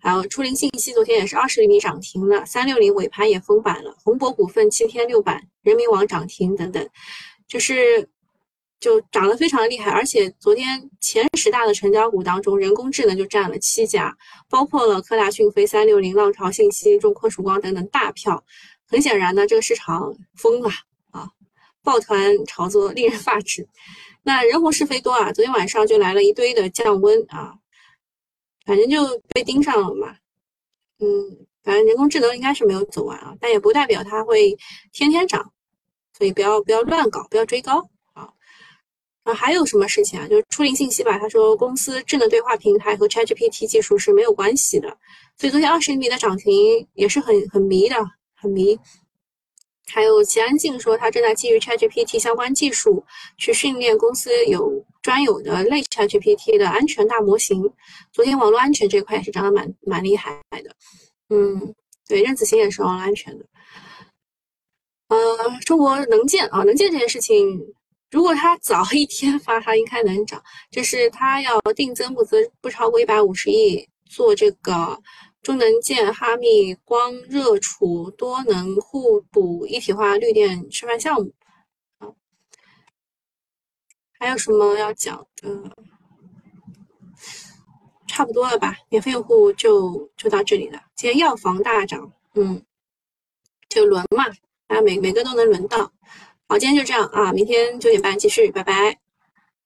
[0.00, 3.96] 还有初灵信息昨天也是二十厘米涨停了，三六零尾盘也封板了。
[4.04, 6.88] 宏博股份七天六板，人民网涨停等等，
[7.48, 8.08] 就是
[8.78, 9.90] 就涨得非常厉害。
[9.90, 14.16] 而且昨天前十大的成交股当中，人工智能就占了七家，
[14.48, 18.44] 包括了科大讯飞、三六零、浪潮信息、中科曙光等等大票。
[18.86, 20.70] 很显然呢，这个市场疯了。
[21.88, 23.66] 抱团炒作令人发指，
[24.22, 25.32] 那人红是非多啊！
[25.32, 27.54] 昨天晚上就来了一堆的降温啊，
[28.66, 30.14] 反正就被盯上了嘛。
[30.98, 31.06] 嗯，
[31.64, 34.54] 反正人工智能应该是没有走完啊，但也不代表它会
[34.92, 35.50] 天天涨，
[36.12, 38.28] 所以不要不要乱搞，不要追高啊。
[39.22, 40.28] 啊，还有什么事情啊？
[40.28, 44.88] 就是初林信息吧，他说公司智能对话平台和 ChatGPT 技术是没有关系的，
[45.38, 47.96] 所以昨天二十厘米的涨停也是很很迷的，
[48.34, 48.78] 很迷。
[49.90, 53.04] 还有齐安静说，他正在基于 ChatGPT 相关技术
[53.36, 57.62] 去训练公司有专有的类 ChatGPT 的安全大模型。
[58.12, 60.74] 昨天网络安全这块也是涨得蛮蛮厉害的。
[61.30, 61.74] 嗯，
[62.06, 63.44] 对，任子行也是网络安全的。
[65.08, 65.18] 呃，
[65.64, 67.58] 中国能建啊，能建这件事情
[68.10, 70.42] 如果它早一天发，它应该能涨。
[70.70, 74.98] 就是它要定增不增不超过一百五十亿，做这个
[75.42, 81.32] 中能建哈密光热储多能互补一体化绿电示范项目。
[81.98, 82.08] 啊，
[84.18, 85.76] 还有什么要讲的？
[88.06, 88.76] 差不多了吧？
[88.88, 90.82] 免费用户就就到这里了。
[90.96, 92.60] 今天药房大涨，嗯，
[93.68, 94.24] 就轮嘛，
[94.66, 95.92] 啊，每每个都能轮到。
[96.48, 98.98] 好，今天就这样啊，明天九点半继续，拜拜。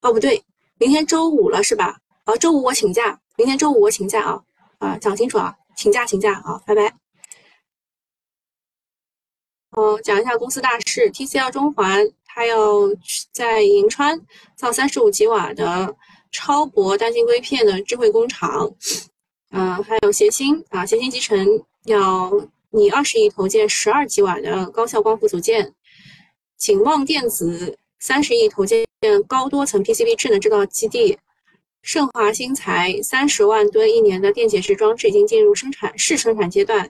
[0.01, 0.43] 哦，不对，
[0.77, 1.99] 明天周五了是吧？
[2.25, 4.43] 啊，周五我请假，明天周五我请假啊，
[4.79, 6.93] 啊，讲清楚啊，请假请假啊，拜拜。
[9.71, 12.57] 哦，讲一下公司大事，TCL 中环，它要
[13.31, 14.19] 在银川
[14.55, 15.95] 造三十五吉瓦的
[16.31, 18.71] 超薄单晶硅片的智慧工厂，
[19.51, 21.45] 嗯，还有协鑫啊，协鑫集成
[21.85, 22.31] 要
[22.69, 25.73] 拟二十亿投建十二吉瓦的高效光伏组件。
[26.57, 28.85] 景旺电子三十亿投建
[29.27, 31.17] 高多层 PCB 智能制造基地，
[31.83, 36.89] 盛华新材三十万吨一年的电解质装置已经进入生产试生产阶段，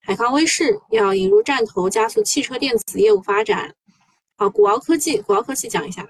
[0.00, 3.74] 海康威视要引入战投加速汽车电子业务发展。
[4.36, 6.08] 好，古敖科技，古敖科技讲一下。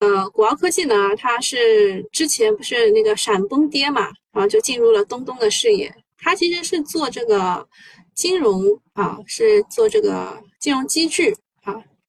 [0.00, 5.94] 呃，古敖科技呢，它是之前不是那个闪崩跌嘛，然后就进入了东东的视野。
[6.18, 7.66] 它其实是做这个。
[8.14, 11.36] 金融啊，是做这个金融机制，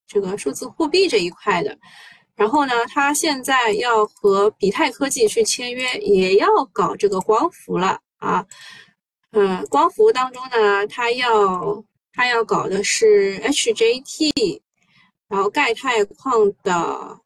[0.07, 1.77] 这个数字货币这一块的。
[2.35, 8.45] 然后呢，他现在要和比泰科技去签约，也要搞这个光伏了啊。
[9.31, 14.61] 嗯，光伏当中呢，他要他要搞的是 HJT，
[15.27, 17.19] 然后钙钛矿的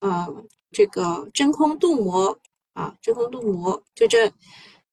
[0.00, 2.36] 呃这个真空镀膜
[2.72, 4.28] 啊，真空镀膜就这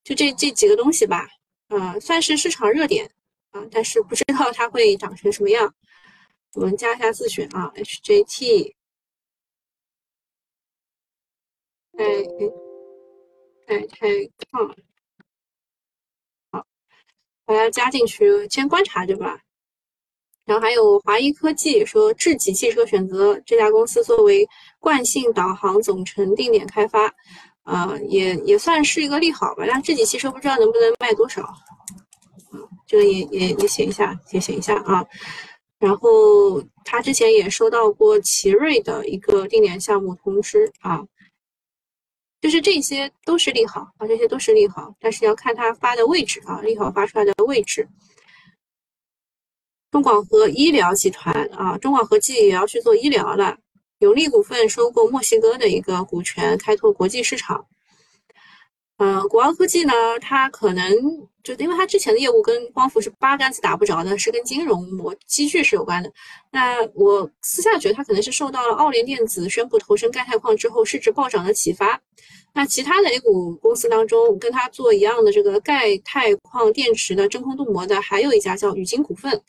[0.04, 1.28] 就这这几个东西吧，
[1.70, 3.10] 嗯，算是市场热点。
[3.52, 5.74] 啊，但是不知道它会长成什么样。
[6.56, 8.74] 我们加一下自选啊，HJT，
[11.98, 12.06] 哎
[13.68, 14.08] 哎哎太
[14.50, 14.76] 胖，
[16.52, 16.66] 好，
[17.46, 19.40] 把它加进去，先观察着吧。
[20.46, 24.48] 然后还有华谊科技说，智己汽车选择这家公司作为
[24.80, 27.14] 惯性导航总成定点开发，
[27.64, 29.66] 啊，也也算是一个利好吧。
[29.68, 31.54] 但智己汽车不知道能不能卖多少。
[32.88, 35.06] 这个也也也写一下，也写一下啊。
[35.80, 41.06] 然后他之前也收到过奇瑞的一个定点项目通知啊，
[42.42, 47.88] 就是这些都是利好啊，这些都是利好，但是要看他发的位置啊，利好发出来的位置。
[49.92, 53.58] 中广核医疗集团啊，中广核技也要去做医疗了。
[54.00, 57.66] 永利股份收购墨西哥的一个股权，开拓国际市场。
[58.98, 60.90] 嗯，国奥科技呢，它可能
[61.44, 66.10] 就因为它之前的业务跟光伏是八竿子打不着的，是跟金融模机具是有关的。
[66.50, 72.00] 那我私下觉得它可能是受到了奥联电子宣布投身钙钛矿之后市值暴涨的启发。
[72.54, 79.42] 那其他的 A 股公司当中，跟它做一样的这个钙钛矿电池的真空镀膜的，还有一家叫宇晶股份，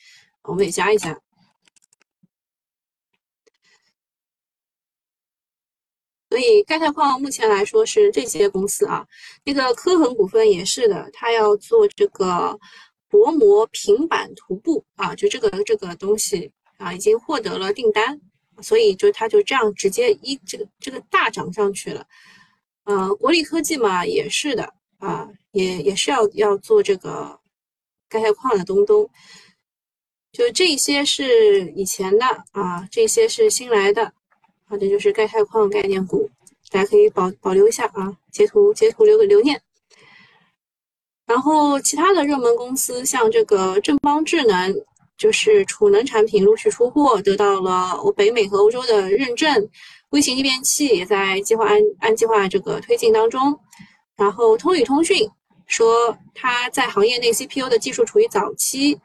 [0.43, 1.17] 我们也加一下。
[6.37, 9.07] 所以钙钛矿目前来说是这些公司啊，
[9.43, 12.61] 那个科恒股份也是的，它要做这个
[13.09, 18.21] 薄膜平板涂布啊，就这个这个东西啊，已经获得了订单，
[18.61, 22.07] 所以就它就这样直接一这个这个大涨上去了。
[22.85, 27.41] 呃，国力科技嘛也是的啊，也也是要要做这个
[28.11, 29.09] 钙钛矿的东东，
[30.33, 34.13] 就这些是以前的啊，这些是新来的。
[34.69, 36.29] 好，这就是钙钛矿概念股，
[36.71, 39.61] 大家可以保保留一下啊，截图截图留个留念。
[41.25, 44.75] 然后其他的热门公司，像这个正邦智能，
[45.17, 49.69] 就是储能产品陆续出货，得到了我北美和欧洲的认证。
[50.11, 53.57] 微型逆变器也在计划按按计划这个推进当中。
[54.17, 55.29] 然后通宇通讯
[55.67, 58.99] 说，它在行业内 CPU 的技术处于早期，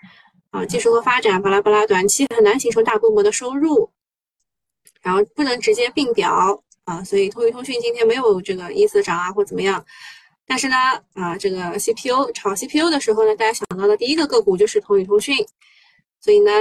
[0.49, 3.87] 啊，技术和发展巴拉巴拉，短期很难形成大规模的收入。
[5.01, 9.83] 然后不能直接并表啊，所以通宇通讯今天没有这个一字涨啊或怎么样。
[10.45, 10.75] 但是呢，
[11.13, 15.37] 啊，这个 CPU 炒 CPU 的时候呢，大家想到的第一个个股就是通宇通讯。
[16.19, 16.51] 所以呢，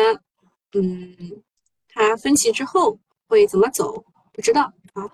[0.73, 1.43] 嗯，
[1.89, 2.99] 它分歧之后
[3.29, 5.11] 会怎么走不知道啊。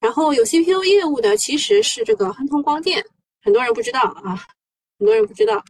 [0.00, 3.04] 然后有 CPU 业务的其实是这个亨通光电，
[3.42, 4.36] 很多人不知道啊，
[4.98, 5.62] 很多人不知道。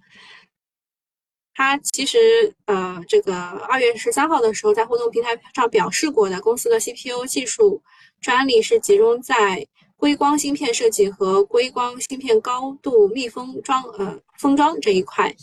[1.58, 7.82] 它其实，呃，这个二月十三号的时候，在互动平台上表示过的，公司的 CPU 技术
[8.20, 15.34] 专利是集中在硅光芯片设计和硅光芯片高度密封装，呃，封装这一块。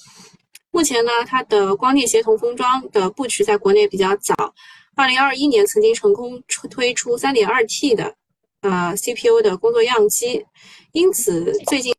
[0.72, 4.34] 目前呢，它的光电协同封装的布局在国内比较早，
[4.96, 8.16] 二零二一年曾经成功推出三点二 T 的
[8.62, 10.46] 呃 CPU 的工作样机，
[10.94, 11.94] 因此最近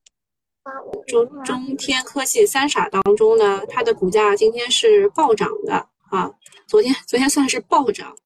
[1.06, 6.30] 中中天科技三傻当中呢，它的股价今天是暴涨的啊，
[6.66, 8.16] 昨天昨天算是暴涨。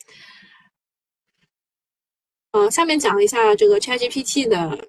[2.52, 4.88] 嗯，下面讲一下这个 ChatGPT 的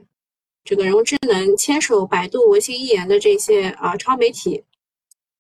[0.64, 4.64] 这个人工智能牵手百度、文心一言的这些啊超媒体。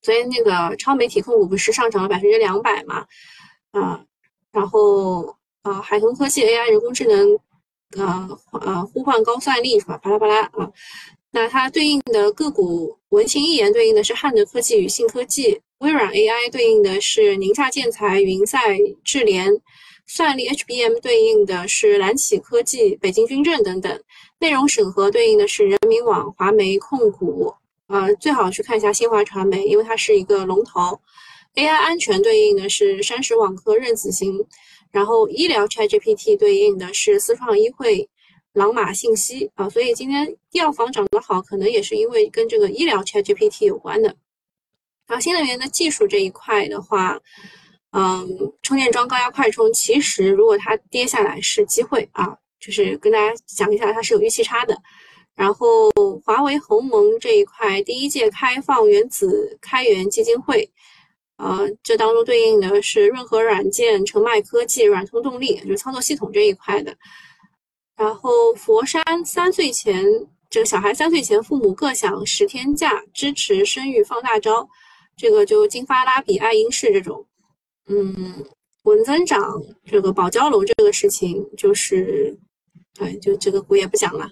[0.01, 3.05] 昨天那个超媒体控股不是上涨了百分之两百嘛？
[3.71, 4.03] 啊，
[4.51, 7.39] 然后啊，海豚科技 AI 人工智能，
[7.97, 9.97] 呃呃，呼唤高算力是吧？
[9.97, 10.71] 巴拉巴拉啊。
[11.31, 19.49] 那它对应的个股，文心一言对应的是汉德科技与信科技，微软 AI 对应的是宁夏建材、云赛智联。
[20.07, 24.01] 算力 HBM 对应的是蓝启科技、北京军政等等，
[24.39, 27.53] 内容审核对应的是人民网、华媒控股，
[27.87, 30.99] 呃，最好去看一下新华传媒，因为它是一个龙头。
[31.55, 34.45] AI 安全对应的是山石网科、任子行，
[34.91, 38.09] 然后医疗 ChatGPT 对应的是思创医会、
[38.53, 44.15] 朗玛信息啊，所以今天药房涨得好，可能也是因为跟这个医疗 ChatGPT 有关的。
[45.07, 47.19] 然后新能源的技术这一块的话。
[47.93, 48.25] 嗯，
[48.61, 54.81] 充电桩高压快充，其实如果它跌下来是机会啊，就是跟大家讲一下，它是有预期差的。
[55.35, 55.91] 然后
[56.23, 60.71] 华为鸿蒙这一块，第一届开放原子开源基金会，
[61.35, 66.95] 呃，这当中对应的是润和软件、澄迈科技、软通动力，就是操作系统这一块的。
[67.95, 70.03] 然后佛山三岁前，
[70.49, 74.67] 这个小孩三岁前父母各享十天假，支持生育放大招，
[75.15, 77.25] 这个就金发拉比、爱因式这种。
[77.87, 78.45] 嗯，
[78.83, 82.39] 稳增长这个保交楼这个事情，就是，
[82.99, 84.27] 哎，就这个我也不讲了。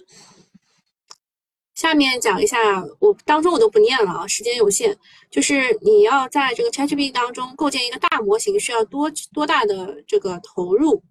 [1.74, 4.98] 下面讲一下，我当中我都不念了啊，时间有限。
[5.30, 11.02] 就是你要在这个 ChatGPT 当中构建一个大模型，需要多多大的这个投入？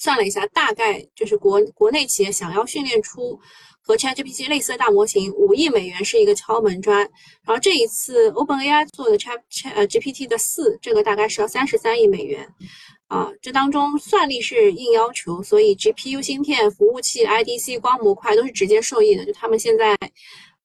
[0.00, 3.38] 算了一下，大概就是国国内企业想要训练出。
[3.82, 6.98] 和 ChatGPT 类似的大模型，五亿美元是一个敲门砖。
[7.44, 12.46] 然后这一次 OpenAI 做的 Chat Chat GPT 的四，这个大概是要三十三亿美元。
[13.08, 19.24] 啊，这当中算力是硬要求，所以 GPU 芯片、服务器、IDC 光模块都是直接受益的。
[19.24, 19.98] 就他们现在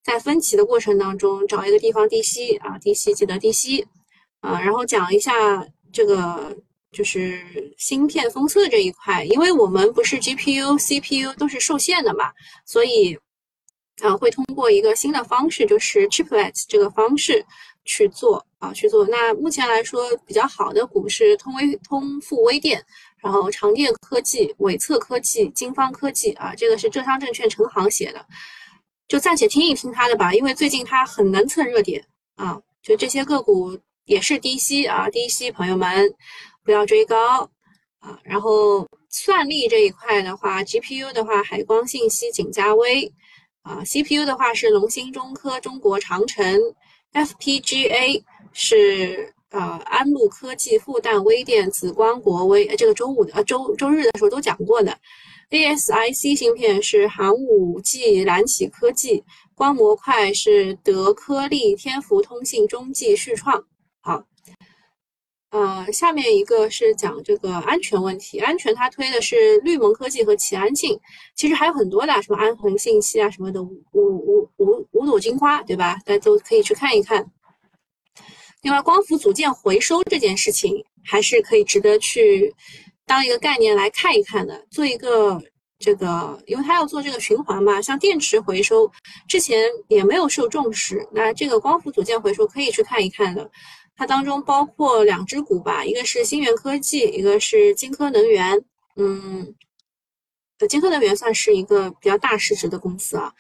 [0.04, 3.88] 在分歧的过程当中，找一个地方低吸啊，低吸记得低吸
[4.42, 4.60] 啊。
[4.62, 6.56] 然后讲一下这个
[6.96, 7.46] 就是
[7.78, 12.32] 芯片封测这一块，因为我们不是 GPU、CPU 都是受限的嘛，
[12.66, 13.16] 所以。
[14.02, 17.42] 啊，会通过一个新的方式，就是 chiplet 这个方式
[17.86, 19.08] 去做啊，去做。
[19.08, 22.86] 那目前来说比较好的股是通威、通富微电，
[23.24, 28.26] 然后长电科技、伟测科技、金方科技啊，这个是浙商证券陈航写的，
[29.08, 32.62] 就暂且听一听他的吧，因为最近他很能蹭热点啊。
[32.84, 36.14] 就这些个股也是低吸啊，低吸，朋友们
[36.66, 37.50] 不要追高
[38.00, 38.20] 啊。
[38.24, 43.10] 然后算力这一块的话，GPU 的话，海光信息、景嘉微。
[43.62, 46.46] 啊，CPU 的话是龙芯、中科、中国长城
[47.14, 48.22] ，FPGA
[48.54, 54.96] 是呃安路科技、复旦微电、紫光国微，这个周五的呃周周日的时候都讲过的。
[55.50, 59.24] ASIC 芯片是寒武纪、蓝启科技，
[59.56, 63.66] 光模块是德科力、天福通信、中继、旭创。
[65.52, 68.40] 呃，下面一个是讲这个安全问题。
[68.40, 71.00] 安全它推的是绿盟科技和齐安信，
[71.36, 75.98] 其实还有很多的，什么安恒信息啊什么的，五五五五朵金花，对吧？
[76.06, 77.26] 大家都可以去看一看。
[78.64, 82.54] 另外，光伏组件回收这件事情还是可以值得去
[83.06, 85.42] 当一个概念来看一看的，做一个
[85.80, 87.82] 这个，因为它要做这个循环嘛。
[87.82, 88.92] 像电池回收
[89.30, 93.50] 之前也没有受重视，那这个光伏组件回收可以去看一看的。
[93.98, 98.62] 它当中包括两只股吧，一个是新源科技，一个是金科能源。
[98.98, 99.56] 嗯，
[100.68, 103.34] 金科能源算是一个比较大市值的公司啊。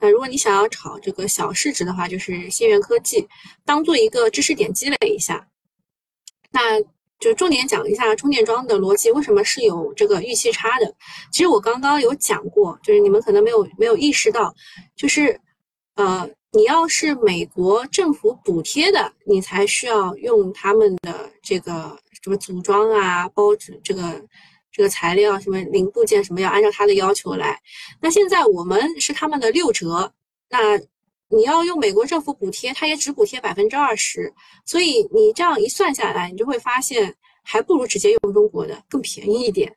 [0.00, 3.28] 那如果你想要炒这个小市值的话，就是新源科技，
[3.66, 5.46] 当做一个知识点积累一下。
[6.50, 6.80] 那
[7.18, 10.94] 就重点讲一下充电桩的逻辑，为什么是有这个预期差的？
[11.30, 14.54] 其实我刚刚有讲过，就是你们可能没有没有意识到，
[14.96, 15.38] 就是
[15.96, 16.30] 呃。
[16.52, 24.24] 你要是美国政府补贴的，你才需要用他们的这个什么组装啊、包纸这个
[24.72, 27.60] 这个材料、什么零部件什么，要按照他的要求来。
[28.00, 30.10] 那现在我们是他们的六折，
[30.48, 30.78] 那
[31.28, 34.32] 你要用美国政府补贴，他也只补贴百分之二十，
[34.64, 39.70] 所以你这样一算下来，你就会发现还不如直接用中国的更便宜一点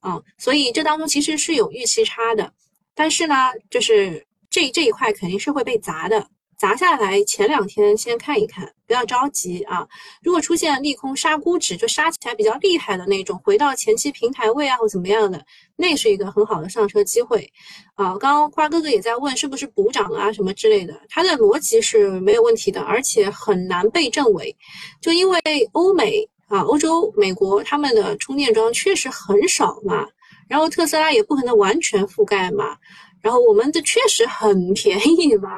[0.00, 0.20] 啊。
[0.38, 2.52] 所以这当中其实是有预期差的，
[2.96, 3.34] 但是呢，
[3.70, 4.26] 就是。
[4.56, 6.26] 这这一块肯定是会被砸的
[6.56, 9.86] 砸下来前两天先看一看，不要着急啊。
[10.22, 15.44] 如果出现利空杀估值，就杀起来比较厉害的那种，回到前期平台位啊或怎么样的，
[15.76, 17.52] 那是一个很好的上车机会
[17.96, 18.16] 啊。
[18.16, 24.56] 刚刚瓜哥哥也在问是不是补涨啊什么之类的，它的逻辑是没有问题的，而且很难被证伪，
[25.02, 25.38] 就因为
[25.72, 30.08] 欧美啊、欧洲、美国他们的充电桩确实很少嘛，
[30.48, 32.78] 然后特斯拉也不可能完全覆盖嘛。
[33.26, 35.50] 然后我们的确实很 便宜嘛，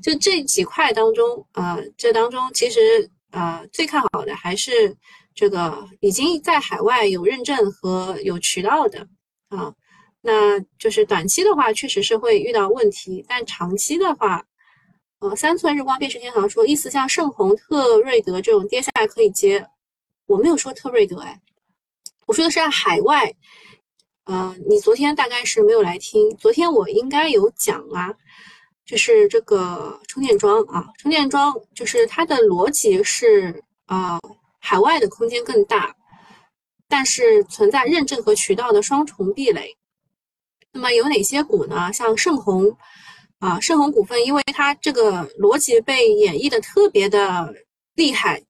[0.00, 4.96] 就这几块当中，呃，这当中其实呃最看好的还是
[5.34, 9.04] 这个已经在海外有认证和有渠道的
[9.48, 9.74] 啊，
[10.20, 14.40] 那就是短期的话确实是会遇到问题，但长期的话，
[15.18, 19.66] 呃，三寸日光辨识天堂说意思像盛虹、特瑞德这种跌下来可以接，
[20.28, 21.40] 我没有说特瑞德哎，
[22.26, 23.34] 我说的是海外。
[24.26, 28.12] 呃，你昨天大概是没有来听，昨天我应该有讲啊，
[28.84, 34.18] 就是这个充电桩啊，充电桩就是它的逻辑是啊，
[34.58, 35.94] 海外的空间更大，
[36.88, 39.76] 但是存在认证和渠道的双重壁垒。
[40.72, 41.92] 那么有哪些股呢？
[41.92, 42.76] 像盛虹
[43.38, 47.54] 啊，盛虹股份，因为它这个逻辑被演绎的特别的
[47.94, 48.42] 厉害。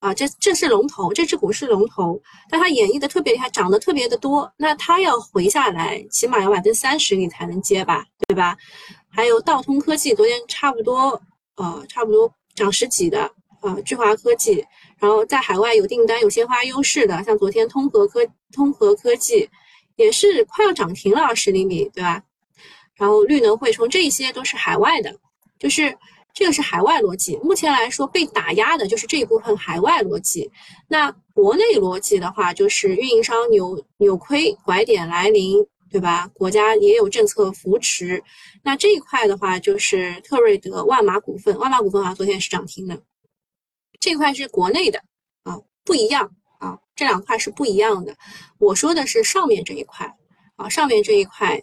[0.00, 8.56] 啊，这这是龙头，这只股是龙头，但它演绎的特别厉害，涨得特别的多，那它要回下来，起码要百分之三十你才能接吧，对吧？
[9.10, 11.20] 还有道通科技，昨天差不多，
[11.56, 13.28] 呃，差不多涨十几的，
[13.60, 14.64] 呃，聚华科技，
[14.98, 18.20] 然后在海外有订单、有鲜花优势的，像昨天通和科
[18.52, 19.50] 通和科技
[19.96, 22.22] 也是快要涨停了，十厘米，对吧？
[22.94, 25.12] 然后绿能汇充，这些都是海外的，
[25.58, 25.98] 就是。
[26.38, 30.48] 这个是海外逻辑，目前来说被打压的就是这一部分海外逻辑。
[30.86, 36.28] 那国内逻辑的话，就是运营商扭扭亏，拐点来临，对吧？
[36.32, 38.22] 国家也有政策扶持。
[38.62, 43.02] 那这一块的话，就是特瑞德、万马股份，万马股份啊，昨天是涨停的。
[43.98, 45.02] 这块是国内的
[45.42, 46.30] 啊，不一样
[46.60, 48.16] 啊，这两块是不一样的。
[48.60, 50.14] 我说的是上面这一块
[50.54, 51.60] 啊，上面这一块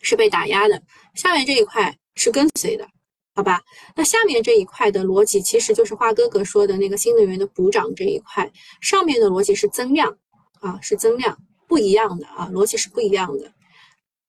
[0.00, 0.82] 是被打压的，
[1.14, 2.88] 下面这一块是跟随的。
[3.32, 3.62] 好吧，
[3.96, 8.50] 那下面这一块的逻辑其实就是花哥哥说的那个新能源的补涨这一块，
[8.80, 10.18] 上面的逻辑是增量
[10.60, 13.52] 啊，是增量，不一样的啊，逻辑是不一样的。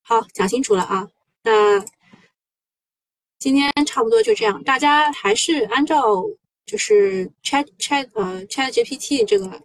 [0.04, 1.10] 好，讲清楚了啊，
[1.44, 1.84] 那
[3.40, 6.24] 今天差不多就这样，大家还是按照
[6.66, 9.62] 就是 Chat Chat 呃 Chat GPT 这个，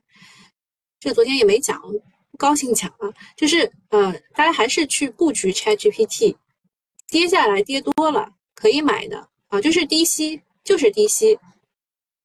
[0.98, 1.80] 这个昨天也没讲，
[2.30, 6.36] 不高兴讲啊，就是呃大家还是去布局 Chat GPT，
[7.08, 9.28] 跌下来跌多了可以买的。
[9.46, 11.38] 啊，就是低吸，就是低吸，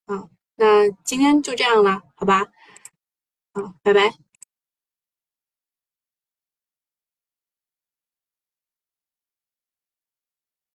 [0.06, 2.48] 啊，那今天就这样了，好吧，
[3.54, 4.12] 啊，拜拜。